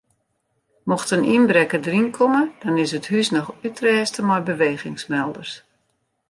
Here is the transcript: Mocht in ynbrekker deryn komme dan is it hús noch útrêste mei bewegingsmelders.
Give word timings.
Mocht 0.89 1.11
in 1.15 1.27
ynbrekker 1.35 1.81
deryn 1.85 2.09
komme 2.17 2.43
dan 2.61 2.75
is 2.83 2.91
it 2.97 3.09
hús 3.11 3.27
noch 3.35 3.53
útrêste 3.67 4.21
mei 4.27 4.41
bewegingsmelders. 4.49 5.51